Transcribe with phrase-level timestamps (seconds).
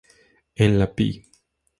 [0.55, 1.27] En la Pl.